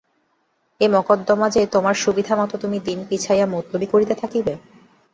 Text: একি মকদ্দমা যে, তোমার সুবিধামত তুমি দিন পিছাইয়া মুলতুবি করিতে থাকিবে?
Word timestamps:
একি 0.81 0.87
মকদ্দমা 0.93 1.47
যে, 1.49 1.61
তোমার 1.67 1.95
সুবিধামত 1.95 2.51
তুমি 2.55 2.77
দিন 2.79 2.99
পিছাইয়া 3.09 3.45
মুলতুবি 3.45 3.87
করিতে 3.87 4.13
থাকিবে? 4.15 4.53